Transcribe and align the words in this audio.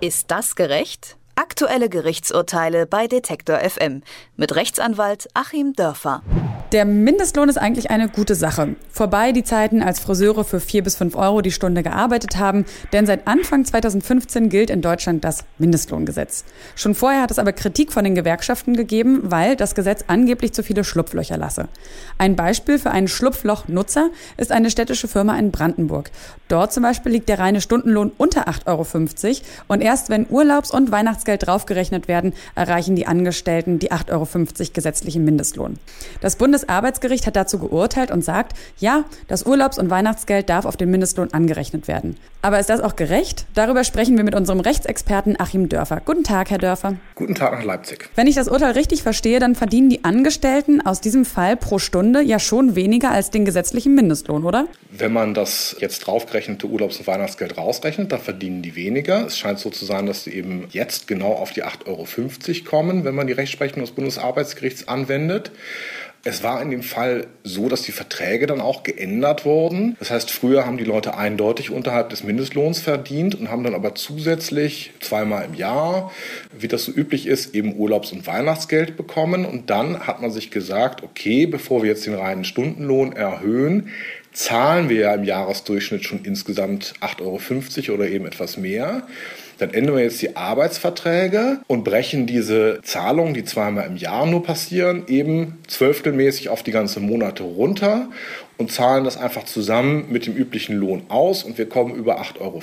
Ist 0.00 0.30
das 0.30 0.54
gerecht? 0.54 1.16
Aktuelle 1.36 1.88
Gerichtsurteile 1.88 2.86
bei 2.86 3.08
Detektor 3.08 3.58
FM 3.58 4.02
mit 4.36 4.54
Rechtsanwalt 4.54 5.28
Achim 5.34 5.72
Dörfer. 5.72 6.22
Der 6.74 6.84
Mindestlohn 6.84 7.48
ist 7.48 7.56
eigentlich 7.56 7.90
eine 7.90 8.08
gute 8.08 8.34
Sache. 8.34 8.74
Vorbei 8.90 9.30
die 9.30 9.44
Zeiten, 9.44 9.80
als 9.80 10.00
Friseure 10.00 10.42
für 10.42 10.58
vier 10.58 10.82
bis 10.82 10.96
fünf 10.96 11.14
Euro 11.14 11.40
die 11.40 11.52
Stunde 11.52 11.84
gearbeitet 11.84 12.36
haben, 12.36 12.64
denn 12.92 13.06
seit 13.06 13.28
Anfang 13.28 13.64
2015 13.64 14.48
gilt 14.48 14.70
in 14.70 14.82
Deutschland 14.82 15.22
das 15.22 15.44
Mindestlohngesetz. 15.58 16.44
Schon 16.74 16.96
vorher 16.96 17.22
hat 17.22 17.30
es 17.30 17.38
aber 17.38 17.52
Kritik 17.52 17.92
von 17.92 18.02
den 18.02 18.16
Gewerkschaften 18.16 18.74
gegeben, 18.74 19.20
weil 19.22 19.54
das 19.54 19.76
Gesetz 19.76 20.04
angeblich 20.08 20.52
zu 20.52 20.64
viele 20.64 20.82
Schlupflöcher 20.82 21.36
lasse. 21.36 21.68
Ein 22.18 22.34
Beispiel 22.34 22.80
für 22.80 22.90
einen 22.90 23.06
Schlupflochnutzer 23.06 24.10
ist 24.36 24.50
eine 24.50 24.70
städtische 24.70 25.06
Firma 25.06 25.38
in 25.38 25.52
Brandenburg. 25.52 26.10
Dort 26.48 26.72
zum 26.72 26.82
Beispiel 26.82 27.12
liegt 27.12 27.28
der 27.28 27.38
reine 27.38 27.60
Stundenlohn 27.60 28.10
unter 28.18 28.48
8,50 28.48 28.66
Euro 28.66 29.38
und 29.68 29.80
erst 29.80 30.10
wenn 30.10 30.26
Urlaubs- 30.28 30.72
und 30.72 30.90
Weihnachtsgeld 31.24 31.46
draufgerechnet 31.46 32.08
werden, 32.08 32.34
erreichen 32.54 32.96
die 32.96 33.06
Angestellten 33.06 33.78
die 33.78 33.90
8,50 33.90 34.10
Euro 34.12 34.72
gesetzlichen 34.72 35.24
Mindestlohn. 35.24 35.78
Das 36.20 36.36
Bundes 36.36 36.54
Bundesarbeitsgericht 36.54 37.26
hat 37.26 37.36
dazu 37.36 37.58
geurteilt 37.58 38.10
und 38.10 38.24
sagt, 38.24 38.56
ja, 38.78 39.04
das 39.28 39.44
Urlaubs- 39.44 39.78
und 39.78 39.90
Weihnachtsgeld 39.90 40.48
darf 40.48 40.66
auf 40.66 40.76
den 40.76 40.90
Mindestlohn 40.90 41.32
angerechnet 41.32 41.88
werden. 41.88 42.16
Aber 42.42 42.60
ist 42.60 42.68
das 42.68 42.80
auch 42.80 42.94
gerecht? 42.94 43.46
Darüber 43.54 43.84
sprechen 43.84 44.18
wir 44.18 44.24
mit 44.24 44.34
unserem 44.34 44.60
Rechtsexperten 44.60 45.40
Achim 45.40 45.70
Dörfer. 45.70 46.02
Guten 46.04 46.24
Tag, 46.24 46.50
Herr 46.50 46.58
Dörfer. 46.58 46.96
Guten 47.14 47.34
Tag 47.34 47.52
nach 47.52 47.64
Leipzig. 47.64 48.10
Wenn 48.16 48.26
ich 48.26 48.34
das 48.34 48.48
Urteil 48.48 48.72
richtig 48.72 49.02
verstehe, 49.02 49.40
dann 49.40 49.54
verdienen 49.54 49.88
die 49.88 50.04
Angestellten 50.04 50.84
aus 50.84 51.00
diesem 51.00 51.24
Fall 51.24 51.56
pro 51.56 51.78
Stunde 51.78 52.20
ja 52.20 52.38
schon 52.38 52.76
weniger 52.76 53.10
als 53.10 53.30
den 53.30 53.46
gesetzlichen 53.46 53.94
Mindestlohn, 53.94 54.44
oder? 54.44 54.68
Wenn 54.90 55.12
man 55.12 55.32
das 55.32 55.74
jetzt 55.80 56.00
draufgerechnete 56.00 56.66
Urlaubs- 56.66 56.98
und 56.98 57.06
Weihnachtsgeld 57.06 57.56
rausrechnet, 57.56 58.12
dann 58.12 58.20
verdienen 58.20 58.60
die 58.60 58.76
weniger. 58.76 59.26
Es 59.26 59.38
scheint 59.38 59.58
so 59.58 59.70
zu 59.70 59.86
sein, 59.86 60.06
dass 60.06 60.24
sie 60.24 60.34
eben 60.34 60.66
jetzt 60.70 61.08
genau 61.14 61.32
auf 61.32 61.52
die 61.52 61.64
8,50 61.64 61.86
Euro 61.86 62.06
kommen, 62.68 63.04
wenn 63.04 63.14
man 63.14 63.26
die 63.26 63.32
Rechtsprechung 63.32 63.80
des 63.82 63.92
Bundesarbeitsgerichts 63.92 64.88
anwendet. 64.88 65.50
Es 66.26 66.42
war 66.42 66.62
in 66.62 66.70
dem 66.70 66.82
Fall 66.82 67.26
so, 67.42 67.68
dass 67.68 67.82
die 67.82 67.92
Verträge 67.92 68.46
dann 68.46 68.62
auch 68.62 68.82
geändert 68.82 69.44
wurden. 69.44 69.94
Das 69.98 70.10
heißt, 70.10 70.30
früher 70.30 70.64
haben 70.64 70.78
die 70.78 70.84
Leute 70.84 71.18
eindeutig 71.18 71.70
unterhalb 71.70 72.08
des 72.08 72.24
Mindestlohns 72.24 72.80
verdient 72.80 73.34
und 73.34 73.50
haben 73.50 73.62
dann 73.62 73.74
aber 73.74 73.94
zusätzlich 73.94 74.92
zweimal 75.00 75.44
im 75.44 75.52
Jahr, 75.52 76.12
wie 76.58 76.66
das 76.66 76.86
so 76.86 76.92
üblich 76.92 77.26
ist, 77.26 77.54
eben 77.54 77.76
Urlaubs- 77.76 78.10
und 78.10 78.26
Weihnachtsgeld 78.26 78.96
bekommen. 78.96 79.44
Und 79.44 79.68
dann 79.68 80.06
hat 80.06 80.22
man 80.22 80.30
sich 80.30 80.50
gesagt, 80.50 81.02
okay, 81.02 81.44
bevor 81.44 81.82
wir 81.82 81.90
jetzt 81.90 82.06
den 82.06 82.14
reinen 82.14 82.44
Stundenlohn 82.44 83.12
erhöhen, 83.12 83.90
zahlen 84.34 84.88
wir 84.88 85.00
ja 85.00 85.14
im 85.14 85.24
Jahresdurchschnitt 85.24 86.04
schon 86.04 86.24
insgesamt 86.24 86.94
8,50 87.00 87.88
Euro 87.88 87.94
oder 87.94 88.08
eben 88.08 88.26
etwas 88.26 88.56
mehr. 88.56 89.06
Dann 89.58 89.72
ändern 89.72 89.96
wir 89.96 90.02
jetzt 90.02 90.20
die 90.20 90.36
Arbeitsverträge 90.36 91.60
und 91.68 91.84
brechen 91.84 92.26
diese 92.26 92.80
Zahlungen, 92.82 93.34
die 93.34 93.44
zweimal 93.44 93.86
im 93.86 93.96
Jahr 93.96 94.26
nur 94.26 94.42
passieren, 94.42 95.04
eben 95.06 95.58
zwölftelmäßig 95.68 96.48
auf 96.48 96.64
die 96.64 96.72
ganzen 96.72 97.06
Monate 97.06 97.44
runter 97.44 98.08
und 98.56 98.72
zahlen 98.72 99.04
das 99.04 99.16
einfach 99.16 99.44
zusammen 99.44 100.06
mit 100.10 100.26
dem 100.26 100.34
üblichen 100.34 100.76
Lohn 100.76 101.04
aus 101.08 101.44
und 101.44 101.56
wir 101.56 101.68
kommen 101.68 101.94
über 101.94 102.20
8,50 102.20 102.40
Euro. 102.40 102.60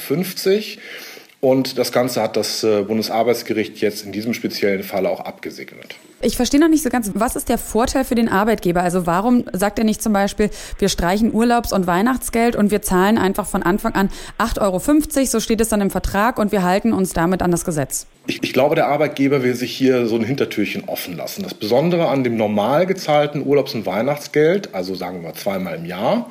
Und 1.41 1.79
das 1.79 1.91
Ganze 1.91 2.21
hat 2.21 2.37
das 2.37 2.63
äh, 2.63 2.83
Bundesarbeitsgericht 2.83 3.81
jetzt 3.81 4.05
in 4.05 4.11
diesem 4.11 4.35
speziellen 4.35 4.83
Fall 4.83 5.07
auch 5.07 5.21
abgesegnet. 5.21 5.95
Ich 6.21 6.35
verstehe 6.35 6.59
noch 6.59 6.67
nicht 6.67 6.83
so 6.83 6.89
ganz, 6.89 7.11
was 7.15 7.35
ist 7.35 7.49
der 7.49 7.57
Vorteil 7.57 8.05
für 8.05 8.13
den 8.13 8.29
Arbeitgeber? 8.29 8.83
Also 8.83 9.07
warum 9.07 9.45
sagt 9.51 9.79
er 9.79 9.85
nicht 9.85 10.03
zum 10.03 10.13
Beispiel, 10.13 10.51
wir 10.77 10.87
streichen 10.87 11.33
Urlaubs- 11.33 11.73
und 11.73 11.87
Weihnachtsgeld 11.87 12.55
und 12.55 12.69
wir 12.69 12.83
zahlen 12.83 13.17
einfach 13.17 13.47
von 13.47 13.63
Anfang 13.63 13.95
an 13.95 14.09
8,50 14.37 14.61
Euro, 14.61 15.25
so 15.25 15.39
steht 15.39 15.61
es 15.61 15.69
dann 15.69 15.81
im 15.81 15.89
Vertrag 15.89 16.37
und 16.37 16.51
wir 16.51 16.61
halten 16.61 16.93
uns 16.93 17.13
damit 17.13 17.41
an 17.41 17.49
das 17.49 17.65
Gesetz? 17.65 18.05
Ich, 18.27 18.43
ich, 18.43 18.53
glaube, 18.53 18.75
der 18.75 18.87
Arbeitgeber 18.87 19.41
will 19.41 19.55
sich 19.55 19.75
hier 19.75 20.05
so 20.05 20.15
ein 20.15 20.23
Hintertürchen 20.23 20.83
offen 20.87 21.17
lassen. 21.17 21.41
Das 21.41 21.55
Besondere 21.55 22.07
an 22.09 22.23
dem 22.23 22.37
normal 22.37 22.85
gezahlten 22.85 23.43
Urlaubs- 23.43 23.73
und 23.73 23.87
Weihnachtsgeld, 23.87 24.75
also 24.75 24.93
sagen 24.93 25.23
wir 25.23 25.33
zweimal 25.33 25.75
im 25.77 25.85
Jahr, 25.85 26.29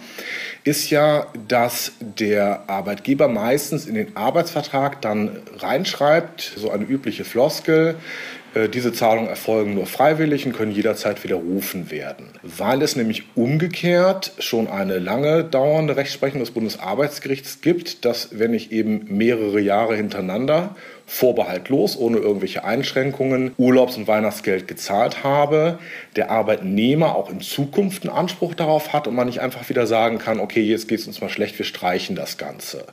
ist 0.64 0.90
ja, 0.90 1.26
dass 1.48 1.92
der 2.00 2.68
Arbeitgeber 2.68 3.28
meistens 3.28 3.86
in 3.86 3.94
den 3.94 4.16
Arbeitsvertrag 4.16 5.00
dann 5.00 5.38
reinschreibt, 5.58 6.52
so 6.56 6.70
eine 6.70 6.84
übliche 6.84 7.24
Floskel, 7.24 7.96
äh, 8.54 8.68
diese 8.68 8.92
Zahlungen 8.92 9.28
erfolgen 9.28 9.74
nur 9.74 9.86
freiwillig 9.86 10.44
und 10.46 10.52
können 10.52 10.72
jederzeit 10.72 11.22
widerrufen 11.22 11.90
werden. 11.90 12.26
Weil 12.42 12.82
es 12.82 12.96
nämlich 12.96 13.24
umgekehrt 13.36 14.32
schon 14.38 14.66
eine 14.66 14.98
lange 14.98 15.44
dauernde 15.44 15.96
Rechtsprechung 15.96 16.40
des 16.40 16.50
Bundesarbeitsgerichts 16.50 17.60
gibt, 17.60 18.04
dass 18.04 18.38
wenn 18.38 18.54
ich 18.54 18.72
eben 18.72 19.06
mehrere 19.08 19.60
Jahre 19.60 19.96
hintereinander 19.96 20.74
vorbehaltlos, 21.10 21.98
ohne 21.98 22.18
irgendwelche 22.18 22.62
Einschränkungen, 22.62 23.50
Urlaubs- 23.58 23.96
und 23.96 24.06
Weihnachtsgeld 24.06 24.68
gezahlt 24.68 25.24
habe, 25.24 25.80
der 26.14 26.30
Arbeitnehmer 26.30 27.16
auch 27.16 27.28
in 27.30 27.40
Zukunft 27.40 28.04
einen 28.04 28.16
Anspruch 28.16 28.54
darauf 28.54 28.92
hat 28.92 29.08
und 29.08 29.16
man 29.16 29.26
nicht 29.26 29.40
einfach 29.40 29.68
wieder 29.68 29.88
sagen 29.88 30.18
kann, 30.18 30.38
okay, 30.38 30.62
jetzt 30.62 30.86
geht 30.86 31.00
es 31.00 31.08
uns 31.08 31.20
mal 31.20 31.28
schlecht, 31.28 31.58
wir 31.58 31.66
streichen 31.66 32.14
das 32.14 32.38
Ganze. 32.38 32.84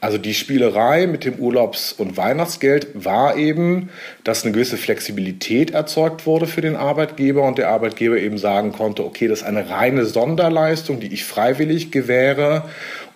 Also 0.00 0.18
die 0.18 0.34
Spielerei 0.34 1.08
mit 1.08 1.24
dem 1.24 1.34
Urlaubs- 1.34 1.92
und 1.92 2.16
Weihnachtsgeld 2.16 2.86
war 2.94 3.36
eben, 3.36 3.90
dass 4.22 4.44
eine 4.44 4.52
gewisse 4.52 4.76
Flexibilität 4.76 5.72
erzeugt 5.72 6.26
wurde 6.26 6.46
für 6.46 6.60
den 6.60 6.76
Arbeitgeber 6.76 7.42
und 7.42 7.58
der 7.58 7.70
Arbeitgeber 7.70 8.18
eben 8.18 8.38
sagen 8.38 8.70
konnte, 8.70 9.04
okay, 9.04 9.26
das 9.26 9.40
ist 9.40 9.46
eine 9.46 9.68
reine 9.68 10.04
Sonderleistung, 10.06 11.00
die 11.00 11.12
ich 11.12 11.24
freiwillig 11.24 11.90
gewähre 11.90 12.62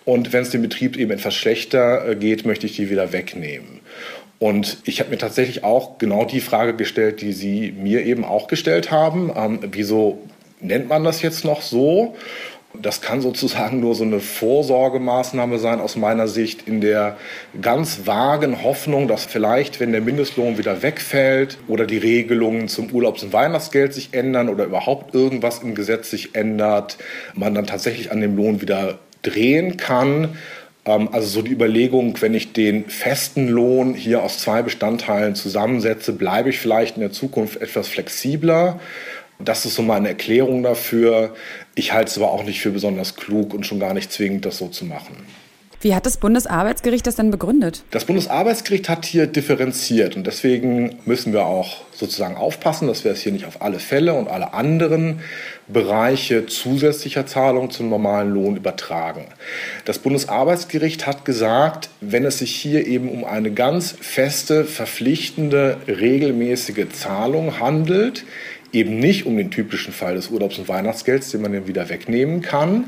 und 0.05 0.33
wenn 0.33 0.41
es 0.41 0.49
dem 0.49 0.61
Betrieb 0.61 0.97
eben 0.97 1.11
etwas 1.11 1.33
schlechter 1.33 2.07
äh, 2.07 2.15
geht, 2.15 2.45
möchte 2.45 2.65
ich 2.65 2.75
die 2.75 2.89
wieder 2.89 3.13
wegnehmen. 3.13 3.79
Und 4.43 4.79
ich 4.83 4.99
habe 4.99 5.09
mir 5.09 5.17
tatsächlich 5.17 5.63
auch 5.63 5.99
genau 5.99 6.25
die 6.25 6.41
Frage 6.41 6.75
gestellt, 6.75 7.21
die 7.21 7.31
Sie 7.31 7.71
mir 7.71 8.03
eben 8.03 8.25
auch 8.25 8.49
gestellt 8.49 8.91
haben. 8.91 9.31
Ähm, 9.33 9.59
wieso 9.71 10.19
nennt 10.59 10.89
man 10.89 11.05
das 11.05 11.21
jetzt 11.21 11.45
noch 11.45 11.61
so? 11.61 12.17
Das 12.73 12.99
kann 12.99 13.21
sozusagen 13.21 13.79
nur 13.79 13.95
so 13.95 14.03
eine 14.03 14.19
Vorsorgemaßnahme 14.19 15.59
sein 15.59 15.79
aus 15.79 15.95
meiner 15.95 16.27
Sicht 16.27 16.67
in 16.67 16.81
der 16.81 17.15
ganz 17.61 18.05
vagen 18.05 18.65
Hoffnung, 18.65 19.07
dass 19.07 19.23
vielleicht, 19.23 19.79
wenn 19.79 19.93
der 19.93 20.01
Mindestlohn 20.01 20.57
wieder 20.57 20.81
wegfällt 20.83 21.57
oder 21.69 21.85
die 21.85 21.99
Regelungen 21.99 22.67
zum 22.67 22.91
Urlaubs- 22.91 23.23
und 23.23 23.31
Weihnachtsgeld 23.31 23.93
sich 23.93 24.09
ändern 24.13 24.49
oder 24.49 24.65
überhaupt 24.65 25.15
irgendwas 25.15 25.59
im 25.59 25.73
Gesetz 25.73 26.09
sich 26.09 26.35
ändert, 26.35 26.97
man 27.33 27.55
dann 27.55 27.65
tatsächlich 27.65 28.11
an 28.11 28.19
dem 28.19 28.35
Lohn 28.35 28.59
wieder 28.59 28.99
drehen 29.21 29.77
kann 29.77 30.35
also 30.85 31.27
so 31.27 31.41
die 31.41 31.51
Überlegung, 31.51 32.21
wenn 32.21 32.33
ich 32.33 32.51
den 32.51 32.89
festen 32.89 33.47
Lohn 33.47 33.93
hier 33.93 34.21
aus 34.21 34.39
zwei 34.39 34.61
Bestandteilen 34.61 35.33
zusammensetze, 35.35 36.11
bleibe 36.13 36.49
ich 36.49 36.59
vielleicht 36.59 36.97
in 36.97 37.01
der 37.01 37.11
Zukunft 37.11 37.61
etwas 37.61 37.87
flexibler. 37.87 38.79
Das 39.39 39.65
ist 39.65 39.75
so 39.75 39.81
meine 39.81 40.09
Erklärung 40.09 40.61
dafür. 40.63 41.35
Ich 41.75 41.93
halte 41.93 42.11
es 42.11 42.17
aber 42.17 42.31
auch 42.31 42.43
nicht 42.43 42.61
für 42.61 42.71
besonders 42.71 43.15
klug 43.15 43.53
und 43.53 43.65
schon 43.65 43.79
gar 43.79 43.93
nicht 43.93 44.11
zwingend, 44.11 44.45
das 44.45 44.57
so 44.57 44.67
zu 44.67 44.85
machen. 44.85 45.15
Wie 45.83 45.93
hat 45.93 46.05
das 46.05 46.15
Bundesarbeitsgericht 46.15 47.05
das 47.05 47.17
denn 47.17 47.29
begründet? 47.29 47.83
Das 47.91 48.05
Bundesarbeitsgericht 48.05 48.87
hat 48.87 49.03
hier 49.03 49.27
differenziert 49.27 50.15
und 50.15 50.25
deswegen 50.25 50.95
müssen 51.03 51.33
wir 51.33 51.45
auch 51.45 51.81
sozusagen 51.91 52.37
aufpassen, 52.37 52.87
dass 52.87 53.03
wir 53.03 53.11
es 53.11 53.19
hier 53.19 53.33
nicht 53.33 53.45
auf 53.45 53.61
alle 53.61 53.79
Fälle 53.79 54.13
und 54.13 54.29
alle 54.29 54.53
anderen 54.53 55.19
Bereiche 55.67 56.45
zusätzlicher 56.45 57.25
Zahlungen 57.25 57.69
zum 57.69 57.89
normalen 57.89 58.29
Lohn 58.29 58.55
übertragen. 58.55 59.25
Das 59.83 59.99
Bundesarbeitsgericht 59.99 61.05
hat 61.05 61.25
gesagt, 61.25 61.89
wenn 61.99 62.23
es 62.23 62.39
sich 62.39 62.55
hier 62.55 62.87
eben 62.87 63.09
um 63.09 63.25
eine 63.25 63.51
ganz 63.51 63.93
feste, 63.99 64.63
verpflichtende, 64.63 65.75
regelmäßige 65.87 66.87
Zahlung 66.93 67.59
handelt, 67.59 68.23
eben 68.73 68.99
nicht 68.99 69.25
um 69.25 69.37
den 69.37 69.51
typischen 69.51 69.93
Fall 69.93 70.15
des 70.15 70.29
Urlaubs- 70.29 70.57
und 70.57 70.67
Weihnachtsgelds, 70.67 71.31
den 71.31 71.41
man 71.41 71.53
dann 71.53 71.67
wieder 71.67 71.89
wegnehmen 71.89 72.41
kann, 72.41 72.85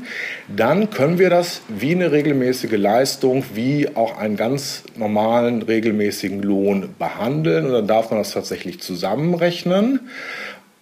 dann 0.54 0.90
können 0.90 1.18
wir 1.18 1.30
das 1.30 1.62
wie 1.68 1.92
eine 1.92 2.12
regelmäßige 2.12 2.76
Leistung, 2.76 3.44
wie 3.54 3.94
auch 3.94 4.18
einen 4.18 4.36
ganz 4.36 4.82
normalen, 4.96 5.62
regelmäßigen 5.62 6.42
Lohn 6.42 6.94
behandeln. 6.98 7.66
Und 7.66 7.72
dann 7.72 7.86
darf 7.86 8.10
man 8.10 8.18
das 8.18 8.32
tatsächlich 8.32 8.80
zusammenrechnen. 8.80 10.00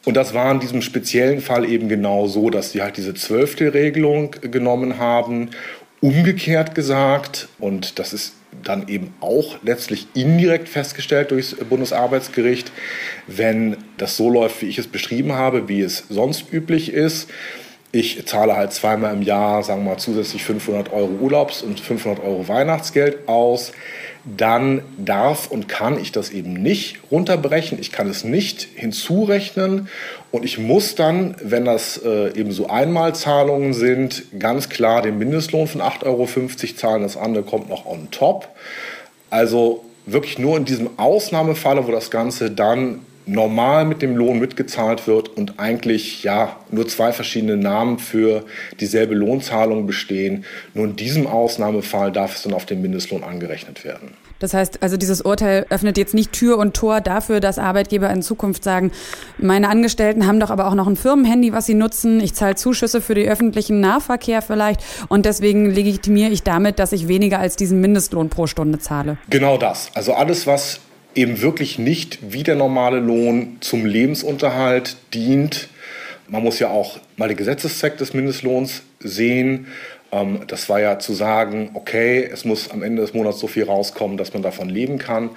Und 0.05 0.17
das 0.17 0.34
war 0.34 0.50
in 0.50 0.61
diesem 0.61 0.82
speziellen 0.82 1.40
Fall 1.40 1.69
eben 1.69 1.88
genau 1.88 2.26
so, 2.26 2.50
dass 2.50 2.73
sie 2.73 2.82
halt 2.82 2.96
diese 2.96 3.14
Zwölftelregelung 3.14 4.32
genommen 4.40 4.99
haben. 4.99 5.50
Umgekehrt 6.00 6.75
gesagt, 6.75 7.49
und 7.58 7.99
das 7.99 8.12
ist 8.12 8.34
dann 8.64 8.88
eben 8.88 9.14
auch 9.20 9.56
letztlich 9.62 10.06
indirekt 10.14 10.69
festgestellt 10.69 11.31
durchs 11.31 11.55
Bundesarbeitsgericht, 11.55 12.72
wenn 13.26 13.76
das 13.96 14.16
so 14.16 14.31
läuft, 14.31 14.62
wie 14.62 14.66
ich 14.66 14.78
es 14.78 14.87
beschrieben 14.87 15.32
habe, 15.32 15.69
wie 15.69 15.81
es 15.81 16.05
sonst 16.08 16.52
üblich 16.52 16.93
ist. 16.93 17.31
Ich 17.93 18.26
zahle 18.26 18.56
halt 18.56 18.72
zweimal 18.72 19.14
im 19.14 19.22
Jahr, 19.22 19.62
sagen 19.62 19.84
wir 19.84 19.93
mal, 19.93 19.99
zusätzlich 19.99 20.43
500 20.43 20.93
Euro 20.93 21.12
Urlaubs- 21.20 21.62
und 21.62 21.78
500 21.78 22.25
Euro 22.25 22.49
Weihnachtsgeld 22.49 23.28
aus 23.28 23.72
dann 24.25 24.82
darf 24.97 25.50
und 25.50 25.69
kann 25.69 26.00
ich 26.00 26.12
das 26.12 26.31
eben 26.31 26.55
nicht 26.55 26.99
runterbrechen. 27.11 27.79
Ich 27.79 27.93
kann 27.93 28.09
es 28.09 28.25
nicht 28.25 28.67
hinzurechnen 28.75 29.88
und 30.31 30.44
ich 30.44 30.59
muss 30.59 30.94
dann, 30.94 31.37
wenn 31.43 31.65
das 31.65 32.00
äh, 32.03 32.32
eben 32.38 32.53
so 32.53 32.69
Einmalzahlungen 32.69 33.75
sind, 33.75 34.25
ganz 34.38 34.69
klar 34.69 35.03
den 35.03 35.19
Mindestlohn 35.19 35.67
von 35.67 35.82
8,50 35.82 36.05
Euro 36.06 36.26
zahlen. 36.76 37.03
Das 37.03 37.17
andere 37.17 37.44
kommt 37.44 37.69
noch 37.69 37.85
on 37.85 38.11
top. 38.11 38.49
Also 39.29 39.85
wirklich 40.06 40.38
nur 40.38 40.56
in 40.56 40.65
diesem 40.65 40.99
Ausnahmefalle, 40.99 41.87
wo 41.87 41.93
das 41.93 42.11
Ganze 42.11 42.50
dann 42.50 43.00
normal 43.26 43.85
mit 43.85 44.03
dem 44.03 44.17
Lohn 44.17 44.38
mitgezahlt 44.38 45.06
wird 45.06 45.29
und 45.29 45.59
eigentlich 45.59 46.23
ja 46.23 46.56
nur 46.71 46.87
zwei 46.88 47.12
verschiedene 47.12 47.56
Namen 47.56 47.99
für 47.99 48.44
dieselbe 48.81 49.15
Lohnzahlung 49.15 49.87
bestehen. 49.87 50.44
Nur 50.75 50.85
in 50.87 50.97
diesem 50.97 51.26
Ausnahmefall 51.26 52.12
darf 52.12 52.37
es 52.37 52.43
dann 52.43 52.53
auf 52.53 52.67
den 52.67 52.82
Mindestlohn 52.82 53.25
angerechnet 53.25 53.85
werden. 53.85 54.15
Das 54.41 54.53
heißt, 54.53 54.82
also 54.82 54.97
dieses 54.97 55.23
Urteil 55.23 55.65
öffnet 55.71 55.97
jetzt 55.97 56.12
nicht 56.12 56.32
Tür 56.32 56.59
und 56.59 56.75
Tor 56.75 57.00
dafür, 57.00 57.41
dass 57.41 57.59
Arbeitgeber 57.59 58.11
in 58.11 58.21
Zukunft 58.21 58.65
sagen, 58.65 58.93
meine 59.38 59.69
Angestellten 59.69 60.27
haben 60.27 60.41
doch 60.41 60.50
aber 60.50 60.67
auch 60.67 60.75
noch 60.75 60.87
ein 60.87 60.97
Firmenhandy, 60.97 61.53
was 61.53 61.67
sie 61.67 61.75
nutzen. 61.75 62.20
Ich 62.20 62.35
zahle 62.35 62.55
Zuschüsse 62.55 63.00
für 63.00 63.15
den 63.15 63.29
öffentlichen 63.29 63.81
Nahverkehr 63.81 64.43
vielleicht 64.43 64.82
und 65.09 65.25
deswegen 65.25 65.70
legitimiere 65.70 66.31
ich 66.31 66.43
damit, 66.43 66.79
dass 66.79 66.93
ich 66.93 67.09
weniger 67.09 67.38
als 67.38 67.56
diesen 67.56 67.81
Mindestlohn 67.81 68.29
pro 68.29 68.47
Stunde 68.47 68.79
zahle. 68.81 69.17
Genau 69.31 69.56
das. 69.56 69.91
Also 69.94 70.12
alles, 70.12 70.47
was 70.47 70.81
eben 71.14 71.40
wirklich 71.40 71.78
nicht 71.78 72.19
wie 72.32 72.43
der 72.43 72.56
normale 72.56 72.99
Lohn 72.99 73.58
zum 73.61 73.87
Lebensunterhalt 73.87 74.96
dient. 75.12 75.69
Man 76.28 76.43
muss 76.43 76.58
ja 76.58 76.69
auch 76.70 76.99
mal 77.16 77.28
den 77.28 77.37
Gesetzeszweck 77.37 77.99
des 77.99 78.14
Mindestlohns 78.14 78.82
sehen. 79.00 79.66
Ähm, 80.12 80.40
das 80.46 80.69
war 80.69 80.81
ja 80.81 80.99
zu 80.99 81.12
sagen, 81.12 81.70
okay, 81.75 82.28
es 82.31 82.44
muss 82.44 82.70
am 82.70 82.82
Ende 82.82 83.02
des 83.02 83.14
Monats 83.14 83.38
so 83.40 83.46
viel 83.46 83.64
rauskommen, 83.64 84.16
dass 84.16 84.32
man 84.32 84.43
davon 84.43 84.69
leben 84.69 84.99
kann. 84.99 85.31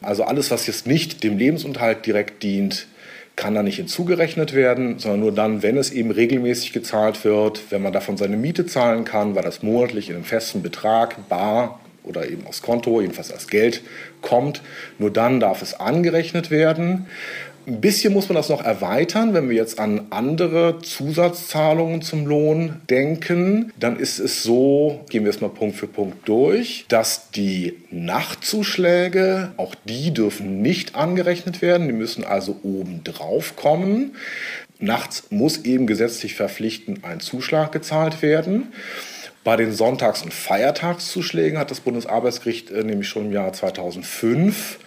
Also 0.00 0.24
alles, 0.24 0.50
was 0.50 0.66
jetzt 0.66 0.86
nicht 0.86 1.24
dem 1.24 1.38
Lebensunterhalt 1.38 2.06
direkt 2.06 2.42
dient, 2.42 2.86
kann 3.34 3.54
da 3.54 3.62
nicht 3.62 3.76
hinzugerechnet 3.76 4.52
werden, 4.52 4.98
sondern 4.98 5.20
nur 5.20 5.32
dann, 5.32 5.62
wenn 5.62 5.76
es 5.76 5.90
eben 5.90 6.10
regelmäßig 6.10 6.72
gezahlt 6.72 7.24
wird, 7.24 7.70
wenn 7.70 7.82
man 7.82 7.92
davon 7.92 8.16
seine 8.16 8.36
Miete 8.36 8.66
zahlen 8.66 9.04
kann, 9.04 9.36
weil 9.36 9.44
das 9.44 9.62
monatlich 9.62 10.08
in 10.08 10.16
einem 10.16 10.24
festen 10.24 10.62
Betrag 10.62 11.28
bar 11.28 11.78
oder 12.08 12.28
eben 12.28 12.46
aufs 12.46 12.62
Konto, 12.62 13.00
jedenfalls 13.00 13.32
als 13.32 13.46
Geld 13.46 13.82
kommt. 14.22 14.62
Nur 14.98 15.12
dann 15.12 15.40
darf 15.40 15.62
es 15.62 15.78
angerechnet 15.78 16.50
werden. 16.50 17.06
Ein 17.68 17.82
bisschen 17.82 18.14
muss 18.14 18.30
man 18.30 18.36
das 18.36 18.48
noch 18.48 18.64
erweitern, 18.64 19.34
wenn 19.34 19.50
wir 19.50 19.56
jetzt 19.56 19.78
an 19.78 20.06
andere 20.08 20.78
Zusatzzahlungen 20.80 22.00
zum 22.00 22.26
Lohn 22.26 22.80
denken. 22.88 23.74
Dann 23.78 23.98
ist 23.98 24.18
es 24.18 24.42
so, 24.42 25.04
gehen 25.10 25.24
wir 25.24 25.30
es 25.30 25.42
mal 25.42 25.50
Punkt 25.50 25.76
für 25.76 25.86
Punkt 25.86 26.26
durch, 26.26 26.86
dass 26.88 27.30
die 27.30 27.76
Nachtzuschläge, 27.90 29.52
auch 29.58 29.74
die 29.84 30.14
dürfen 30.14 30.62
nicht 30.62 30.94
angerechnet 30.94 31.60
werden. 31.60 31.88
Die 31.88 31.92
müssen 31.92 32.24
also 32.24 32.58
oben 32.62 33.04
drauf 33.04 33.54
kommen. 33.54 34.16
Nachts 34.78 35.24
muss 35.28 35.66
eben 35.66 35.86
gesetzlich 35.86 36.36
verpflichtend 36.36 37.04
ein 37.04 37.20
Zuschlag 37.20 37.70
gezahlt 37.70 38.22
werden. 38.22 38.68
Bei 39.44 39.56
den 39.56 39.72
Sonntags- 39.72 40.22
und 40.22 40.34
Feiertagszuschlägen 40.34 41.58
hat 41.58 41.70
das 41.70 41.80
Bundesarbeitsgericht 41.80 42.70
äh, 42.70 42.82
nämlich 42.84 43.08
schon 43.08 43.26
im 43.26 43.32
Jahr 43.32 43.52
2005 43.52 44.78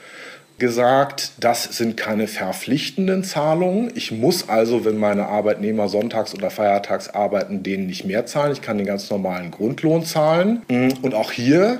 gesagt, 0.61 1.31
das 1.39 1.63
sind 1.63 1.97
keine 1.97 2.27
verpflichtenden 2.27 3.23
Zahlungen. 3.23 3.91
Ich 3.95 4.11
muss 4.11 4.47
also, 4.47 4.85
wenn 4.85 4.97
meine 4.97 5.25
Arbeitnehmer 5.25 5.89
sonntags 5.89 6.35
oder 6.35 6.51
feiertags 6.51 7.09
arbeiten, 7.09 7.63
denen 7.63 7.87
nicht 7.87 8.05
mehr 8.05 8.27
zahlen. 8.27 8.53
Ich 8.53 8.61
kann 8.61 8.77
den 8.77 8.85
ganz 8.85 9.09
normalen 9.09 9.49
Grundlohn 9.49 10.05
zahlen. 10.05 10.61
Und 11.01 11.15
auch 11.15 11.31
hier, 11.31 11.79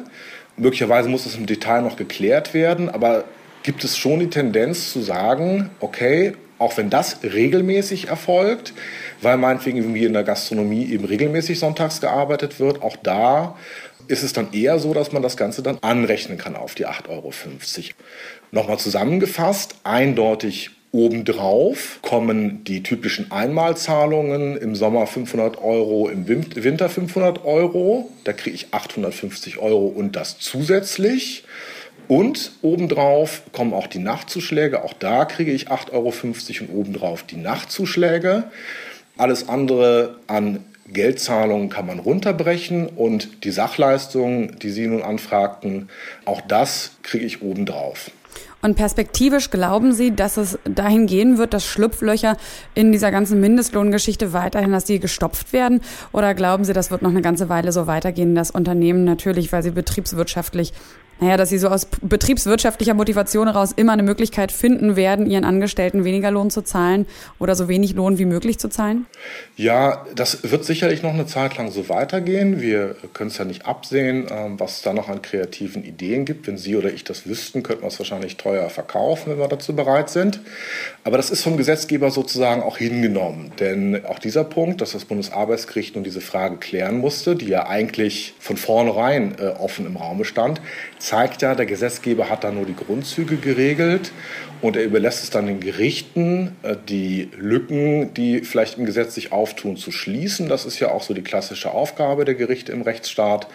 möglicherweise 0.58 1.10
muss 1.10 1.26
das 1.26 1.36
im 1.36 1.46
Detail 1.46 1.84
noch 1.84 1.96
geklärt 1.96 2.56
werden, 2.56 2.90
aber 2.90 3.26
gibt 3.62 3.84
es 3.84 4.00
schon 4.00 4.20
die 4.20 4.32
Tendenz 4.32 4.92
zu 4.92 5.02
sagen, 5.02 5.70
okay, 5.80 6.34
auch 6.58 6.78
wenn 6.78 6.90
das 6.90 7.20
regelmäßig 7.24 8.08
erfolgt, 8.08 8.74
weil 9.22 9.38
meinetwegen 9.38 9.78
irgendwie 9.78 10.06
in 10.06 10.14
der 10.14 10.24
Gastronomie 10.24 10.86
eben 10.92 11.06
regelmäßig 11.06 11.60
sonntags 11.60 12.02
gearbeitet 12.02 12.60
wird, 12.60 12.82
auch 12.82 12.96
da 12.96 13.56
ist 14.08 14.24
es 14.24 14.34
dann 14.34 14.52
eher 14.54 14.80
so, 14.80 14.94
dass 14.94 15.12
man 15.12 15.22
das 15.22 15.38
Ganze 15.38 15.62
dann 15.64 15.78
anrechnen 15.82 16.38
kann 16.38 16.56
auf 16.56 16.76
die 16.76 16.88
8,50 16.88 17.10
Euro. 17.10 17.32
Nochmal 18.52 18.80
zusammengefasst, 18.80 19.76
eindeutig 19.84 20.72
Obendrauf 20.94 22.00
kommen 22.02 22.66
die 22.66 22.84
typischen 22.84 23.32
Einmalzahlungen 23.32 24.58
im 24.58 24.76
Sommer 24.76 25.08
500 25.08 25.58
Euro, 25.62 26.10
im 26.10 26.28
Winter 26.28 26.90
500 26.90 27.46
Euro. 27.46 28.12
Da 28.26 28.34
kriege 28.34 28.54
ich 28.54 28.74
850 28.74 29.58
Euro 29.58 29.88
und 29.88 30.18
das 30.18 30.40
zusätzlich. 30.40 31.46
Und 32.10 32.52
obendrauf 32.62 33.44
kommen 33.54 33.74
auch 33.74 33.88
die 33.88 34.00
Nachtzuschläge. 34.00 34.84
Auch 34.84 34.92
da 34.92 35.24
kriege 35.24 35.54
ich 35.54 35.72
8,50 35.72 35.94
Euro 35.94 36.74
und 36.74 36.78
obendrauf 36.78 37.24
die 37.24 37.38
Nachtzuschläge. 37.38 38.52
Alles 39.22 39.50
andere 39.50 40.16
an 40.26 40.66
Geldzahlungen 40.88 41.70
kann 41.70 41.86
man 41.86 42.00
runterbrechen 42.00 42.88
und 42.88 43.44
die 43.44 43.52
Sachleistungen, 43.52 44.58
die 44.58 44.72
Sie 44.72 44.88
nun 44.88 45.04
anfragten, 45.04 45.90
auch 46.26 46.42
das 46.42 46.94
kriege 47.04 47.24
ich 47.24 47.44
obendrauf. 47.44 48.10
Und 48.64 48.74
perspektivisch 48.74 49.52
glauben 49.52 49.94
Sie, 49.94 50.16
dass 50.16 50.38
es 50.38 50.58
dahin 50.66 51.06
gehen 51.06 51.38
wird, 51.38 51.54
dass 51.54 51.68
Schlupflöcher 51.68 52.36
in 52.74 52.92
dieser 52.92 53.12
ganzen 53.12 53.40
Mindestlohngeschichte 53.40 54.34
weiterhin, 54.34 54.72
dass 54.72 54.86
die 54.86 55.00
gestopft 55.00 55.54
werden? 55.54 55.82
Oder 56.14 56.34
glauben 56.34 56.64
Sie, 56.64 56.74
das 56.74 56.90
wird 56.90 57.04
noch 57.04 57.12
eine 57.12 57.22
ganze 57.22 57.48
Weile 57.48 57.72
so 57.72 57.86
weitergehen, 57.86 58.34
dass 58.34 58.50
Unternehmen 58.50 59.04
natürlich, 59.04 59.52
weil 59.52 59.62
sie 59.62 59.70
betriebswirtschaftlich 59.70 60.74
naja, 61.22 61.38
dass 61.38 61.50
sie 61.50 61.60
so 61.60 61.68
aus 61.68 61.86
betriebswirtschaftlicher 62.02 62.96
Motivation 62.96 63.48
heraus 63.48 63.74
immer 63.76 63.94
eine 63.94 64.02
Möglichkeit 64.02 64.52
finden 64.52 64.96
werden, 64.96 65.30
ihren 65.30 65.46
Angestellten 65.46 66.04
weniger 66.04 66.32
Lohn 66.32 66.50
zu 66.50 66.64
zahlen 66.64 67.06
oder 67.38 67.54
so 67.54 67.68
wenig 67.68 67.94
Lohn 67.94 68.18
wie 68.18 68.26
möglich 68.26 68.58
zu 68.58 68.70
zahlen? 68.70 69.06
Ja, 69.56 70.04
das 70.16 70.50
wird 70.50 70.66
sicherlich 70.66 71.04
noch 71.04 71.14
eine 71.14 71.28
Zeit 71.28 71.58
lang 71.58 71.70
so 71.70 71.90
weitergehen. 71.90 72.60
Wir 72.60 72.96
können 73.14 73.30
es 73.30 73.38
ja 73.38 73.46
nicht 73.46 73.68
absehen, 73.68 74.26
ähm, 74.32 74.60
was 74.60 74.78
es 74.78 74.82
da 74.82 74.94
noch 74.94 75.10
an 75.10 75.22
kreativen 75.22 75.84
Ideen 75.84 76.26
gibt. 76.26 76.48
Wenn 76.48 76.58
Sie 76.58 76.76
oder 76.76 76.92
ich 76.92 77.04
das 77.04 77.28
wüssten, 77.28 77.62
könnten 77.62 77.84
wir 77.84 77.90
es 77.90 78.00
wahrscheinlich 78.00 78.38
teuer 78.38 78.68
verkaufen, 78.72 79.34
wenn 79.34 79.38
wir 79.38 79.48
dazu 79.48 79.76
bereit 79.76 80.10
sind. 80.10 80.40
Aber 81.04 81.18
das 81.18 81.30
ist 81.30 81.44
vom 81.44 81.56
Gesetzgeber 81.56 82.10
sozusagen 82.10 82.64
auch 82.64 82.80
hingenommen. 82.80 83.52
Denn 83.60 84.06
auch 84.08 84.18
dieser 84.18 84.44
Punkt, 84.44 84.82
dass 84.82 84.94
das 84.94 85.06
Bundesarbeitsgericht 85.06 85.94
nun 85.94 86.04
diese 86.04 86.22
Frage 86.22 86.58
klären 86.58 86.98
musste, 86.98 87.36
die 87.36 87.48
ja 87.48 87.68
eigentlich 87.68 88.34
von 88.40 88.58
vornherein 88.58 89.36
äh, 89.38 89.50
offen 89.50 89.86
im 89.86 89.98
Raume 89.98 90.26
stand, 90.26 90.62
zeigt 91.12 91.42
ja, 91.42 91.56
der 91.56 91.66
Gesetzgeber 91.66 92.30
hat 92.30 92.46
da 92.46 92.52
nur 92.52 92.66
die 92.66 92.76
Grundzüge 92.76 93.36
geregelt 93.36 94.14
und 94.62 94.78
er 94.78 94.84
überlässt 94.84 95.24
es 95.24 95.30
dann 95.30 95.48
den 95.48 95.60
Gerichten, 95.60 96.56
äh, 96.64 96.76
die 96.88 97.30
Lücken, 97.38 98.14
die 98.14 98.42
vielleicht 98.42 98.78
im 98.78 98.86
Gesetz 98.86 99.16
sich 99.16 99.32
auftun, 99.32 99.78
zu 99.78 99.92
schließen. 99.92 100.48
Das 100.48 100.66
ist 100.66 100.80
ja 100.80 100.92
auch 100.92 101.04
so 101.04 101.14
die 101.14 101.24
klassische 101.24 101.72
Aufgabe 101.72 102.26
der 102.26 102.36
Gerichte 102.36 102.72
im 102.72 102.82
Rechtsstaat. 102.82 103.48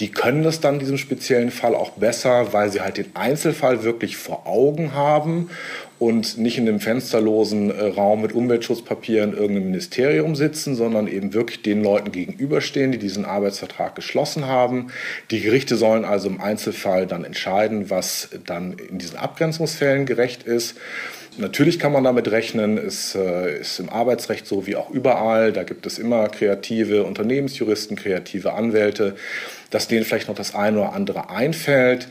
Die 0.00 0.10
können 0.10 0.42
das 0.42 0.60
dann 0.60 0.74
in 0.74 0.80
diesem 0.80 0.98
speziellen 0.98 1.50
Fall 1.50 1.74
auch 1.74 1.90
besser, 1.90 2.52
weil 2.52 2.70
sie 2.70 2.80
halt 2.80 2.96
den 2.96 3.14
Einzelfall 3.14 3.84
wirklich 3.84 4.16
vor 4.16 4.46
Augen 4.46 4.94
haben 4.94 5.50
und 5.98 6.36
nicht 6.36 6.58
in 6.58 6.66
dem 6.66 6.80
fensterlosen 6.80 7.70
äh, 7.70 7.86
Raum 7.86 8.20
mit 8.20 8.32
Umweltschutzpapieren 8.32 9.32
in 9.32 9.38
irgendeinem 9.38 9.66
Ministerium 9.66 10.36
sitzen, 10.36 10.74
sondern 10.74 11.06
eben 11.06 11.32
wirklich 11.32 11.62
den 11.62 11.82
Leuten 11.82 12.12
gegenüberstehen, 12.12 12.92
die 12.92 12.98
diesen 12.98 13.24
Arbeitsvertrag 13.24 13.94
geschlossen 13.94 14.46
haben. 14.46 14.88
Die 15.30 15.40
Gerichte 15.40 15.76
sollen 15.76 16.04
also 16.04 16.28
im 16.28 16.40
Einzelfall 16.40 17.06
dann 17.06 17.24
entscheiden, 17.24 17.88
was 17.88 18.28
dann 18.44 18.74
in 18.74 18.98
diesen 18.98 19.16
Abgrenzungsfällen 19.16 20.04
gerecht 20.04 20.45
ist. 20.46 20.76
Natürlich 21.38 21.78
kann 21.78 21.92
man 21.92 22.04
damit 22.04 22.30
rechnen, 22.30 22.78
es 22.78 23.14
äh, 23.14 23.60
ist 23.60 23.78
im 23.78 23.90
Arbeitsrecht 23.90 24.46
so 24.46 24.66
wie 24.66 24.74
auch 24.74 24.88
überall. 24.88 25.52
Da 25.52 25.64
gibt 25.64 25.84
es 25.84 25.98
immer 25.98 26.28
kreative 26.28 27.04
Unternehmensjuristen, 27.04 27.96
kreative 27.96 28.54
Anwälte, 28.54 29.16
dass 29.76 29.88
denen 29.88 30.06
vielleicht 30.06 30.28
noch 30.28 30.34
das 30.34 30.54
eine 30.54 30.78
oder 30.78 30.94
andere 30.94 31.28
einfällt 31.28 32.08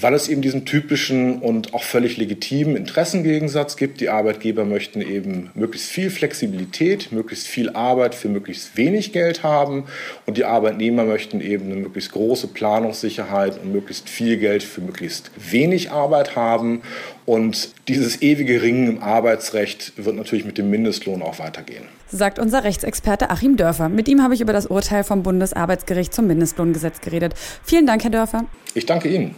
weil 0.00 0.14
es 0.14 0.28
eben 0.28 0.42
diesen 0.42 0.64
typischen 0.64 1.38
und 1.38 1.72
auch 1.72 1.84
völlig 1.84 2.16
legitimen 2.16 2.76
Interessengegensatz 2.76 3.76
gibt. 3.76 4.00
Die 4.00 4.08
Arbeitgeber 4.08 4.64
möchten 4.64 5.00
eben 5.00 5.50
möglichst 5.54 5.88
viel 5.88 6.10
Flexibilität, 6.10 7.12
möglichst 7.12 7.46
viel 7.46 7.70
Arbeit 7.70 8.14
für 8.14 8.28
möglichst 8.28 8.76
wenig 8.76 9.12
Geld 9.12 9.42
haben 9.42 9.84
und 10.26 10.36
die 10.36 10.44
Arbeitnehmer 10.44 11.04
möchten 11.04 11.40
eben 11.40 11.66
eine 11.66 11.76
möglichst 11.76 12.12
große 12.12 12.48
Planungssicherheit 12.48 13.60
und 13.60 13.72
möglichst 13.72 14.08
viel 14.08 14.36
Geld 14.36 14.62
für 14.62 14.80
möglichst 14.80 15.30
wenig 15.36 15.90
Arbeit 15.90 16.34
haben. 16.34 16.82
Und 17.24 17.70
dieses 17.88 18.20
ewige 18.20 18.62
Ringen 18.62 18.88
im 18.88 19.02
Arbeitsrecht 19.02 19.92
wird 19.96 20.16
natürlich 20.16 20.44
mit 20.44 20.58
dem 20.58 20.70
Mindestlohn 20.70 21.22
auch 21.22 21.38
weitergehen. 21.38 21.84
Sagt 22.08 22.38
unser 22.38 22.64
Rechtsexperte 22.64 23.30
Achim 23.30 23.56
Dörfer. 23.56 23.88
Mit 23.88 24.08
ihm 24.08 24.22
habe 24.22 24.34
ich 24.34 24.40
über 24.40 24.52
das 24.52 24.66
Urteil 24.66 25.04
vom 25.04 25.22
Bundesarbeitsgericht 25.22 26.14
zum 26.14 26.26
Mindestlohngesetz 26.26 27.00
geredet. 27.00 27.34
Vielen 27.62 27.86
Dank, 27.86 28.04
Herr 28.04 28.10
Dörfer. 28.10 28.44
Ich 28.74 28.86
danke 28.86 29.08
Ihnen. 29.08 29.34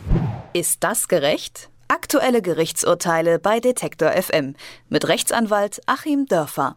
Ist 0.53 0.85
das 0.85 1.09
gerecht? 1.09 1.71
Aktuelle 1.89 2.43
Gerichtsurteile 2.43 3.39
bei 3.39 3.61
Detektor 3.61 4.11
FM 4.11 4.55
mit 4.89 5.09
Rechtsanwalt 5.09 5.81
Achim 5.87 6.27
Dörfer. 6.27 6.77